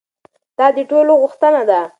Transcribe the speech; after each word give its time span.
دا 0.57 0.67
د 0.75 0.77
ټولو 0.89 1.13
غوښتنه 1.21 1.61
ده. 1.69 1.81